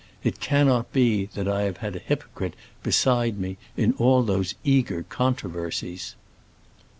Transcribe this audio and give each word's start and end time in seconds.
It 0.23 0.39
cannot 0.39 0.91
be 0.91 1.25
that 1.35 1.47
I 1.47 1.61
have 1.61 1.77
had 1.77 1.95
a 1.95 1.99
hypocrite 1.99 2.55
beside 2.81 3.37
me 3.37 3.57
in 3.77 3.93
all 3.99 4.23
those 4.23 4.55
eager 4.63 5.03
controversies!" 5.03 6.15